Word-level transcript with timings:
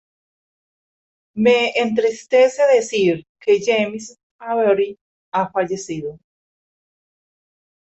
Me 1.35 1.73
entristece 1.77 2.63
decir 2.73 3.23
que 3.39 3.61
James 3.63 4.17
Avery 4.39 4.97
ha 5.31 5.51
fallecido. 5.51 6.17